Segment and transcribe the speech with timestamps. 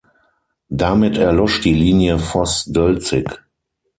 [0.71, 3.39] Damit erlosch die Linie Voß-Dölzig.